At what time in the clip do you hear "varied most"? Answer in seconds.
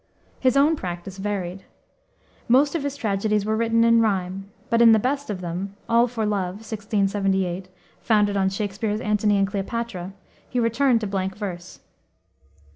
1.19-2.73